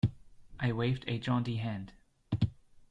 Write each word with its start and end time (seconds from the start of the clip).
I 0.59 0.71
waved 0.71 1.05
a 1.07 1.19
jaunty 1.19 1.57
hand. 1.57 1.93